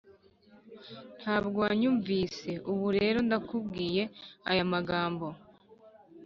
[1.19, 4.03] ntabwo wanyumvise, ubu rero ndakubwiye
[4.51, 5.27] aya magambo..